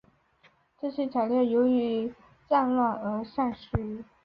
[0.81, 2.11] 这些材料由于
[2.49, 4.03] 战乱而散失。